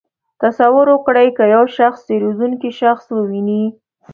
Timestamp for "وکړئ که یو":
0.91-1.63